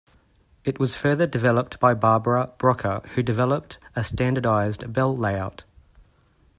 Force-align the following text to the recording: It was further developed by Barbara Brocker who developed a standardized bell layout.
It 0.63 0.79
was 0.79 0.95
further 0.95 1.27
developed 1.27 1.79
by 1.79 1.93
Barbara 1.93 2.51
Brocker 2.57 3.05
who 3.09 3.21
developed 3.21 3.77
a 3.95 4.03
standardized 4.03 4.91
bell 4.91 5.15
layout. 5.15 5.63